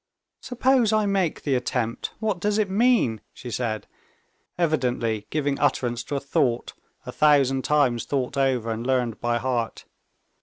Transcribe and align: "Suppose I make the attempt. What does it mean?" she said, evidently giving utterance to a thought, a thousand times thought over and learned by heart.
"Suppose 0.41 0.91
I 0.91 1.05
make 1.05 1.43
the 1.43 1.53
attempt. 1.53 2.11
What 2.17 2.39
does 2.39 2.57
it 2.57 2.71
mean?" 2.71 3.21
she 3.33 3.51
said, 3.51 3.85
evidently 4.57 5.27
giving 5.29 5.59
utterance 5.59 6.01
to 6.05 6.15
a 6.15 6.19
thought, 6.19 6.73
a 7.05 7.11
thousand 7.11 7.63
times 7.63 8.05
thought 8.05 8.35
over 8.35 8.71
and 8.71 8.87
learned 8.87 9.21
by 9.21 9.37
heart. 9.37 9.85